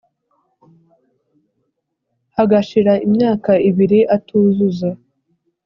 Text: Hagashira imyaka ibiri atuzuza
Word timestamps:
Hagashira 2.35 2.93
imyaka 3.07 3.51
ibiri 3.69 3.99
atuzuza 4.15 4.89